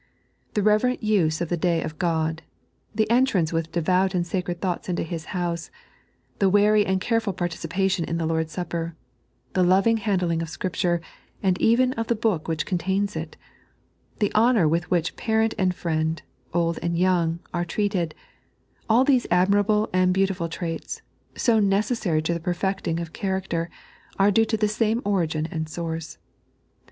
[0.55, 2.41] The reverent use of the Day of God;
[2.95, 5.69] the entrance with devout and eacred thoughts into His House;
[6.39, 8.95] the wary and careful participation in the Lord's Supper;
[9.53, 11.01] the loving handling of Scripture,
[11.43, 13.37] and even of the Book which contains it;
[14.17, 18.15] the honour with which parent and friend, old and young, are treated—
[18.89, 21.03] all these admirable and beautiful traits,
[21.37, 23.69] so oecessary to the perfecting of character,
[24.17, 26.17] are due to the same origin and source.